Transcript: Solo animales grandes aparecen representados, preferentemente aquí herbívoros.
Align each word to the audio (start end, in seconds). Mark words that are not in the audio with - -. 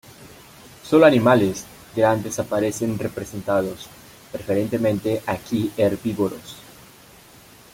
Solo 0.83 1.05
animales 1.05 1.63
grandes 1.95 2.39
aparecen 2.39 2.97
representados, 2.97 3.85
preferentemente 4.31 5.21
aquí 5.27 5.71
herbívoros. 5.77 6.55